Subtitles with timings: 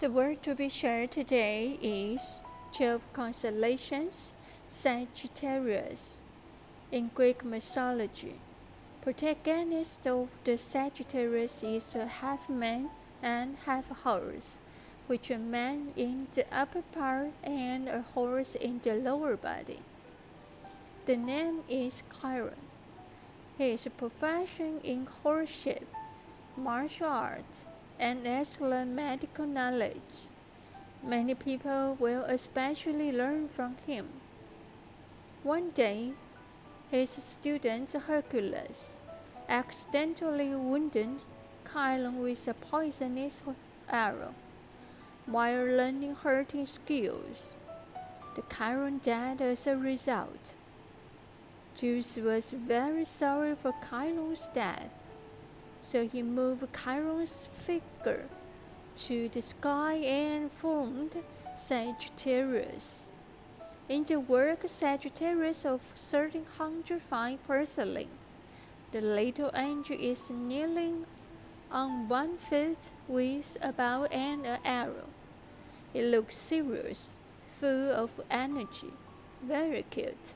[0.00, 2.40] The word to be shared today is
[2.72, 4.32] Twelve Constellations,
[4.70, 6.16] Sagittarius.
[6.90, 8.36] In Greek mythology,
[9.02, 12.88] protagonist of the Sagittarius is a half man
[13.22, 14.56] and half horse,
[15.06, 19.80] which a man in the upper part and a horse in the lower body.
[21.04, 22.64] The name is Chiron.
[23.58, 25.84] His profession in horseship,
[26.56, 27.64] martial arts,
[28.00, 30.26] and excellent medical knowledge.
[31.04, 34.08] Many people will especially learn from him.
[35.42, 36.12] One day,
[36.90, 38.94] his student Hercules
[39.48, 41.20] accidentally wounded
[41.70, 43.42] Chiron with a poisonous
[43.88, 44.34] arrow
[45.26, 47.58] while learning hurting skills.
[48.34, 50.54] The Chiron died as a result.
[51.76, 54.90] Zeus was very sorry for Chiron's death,
[55.80, 58.28] so he moved Chiron's figure
[58.96, 61.16] to the sky and formed
[61.56, 63.04] Sagittarius.
[63.88, 68.08] In the work Sagittarius of 1305 porcelain,
[68.92, 71.06] the little angel is kneeling
[71.70, 72.78] on one foot
[73.08, 75.08] with a bow and an arrow.
[75.94, 77.16] It looks serious,
[77.58, 78.92] full of energy,
[79.42, 80.34] very cute.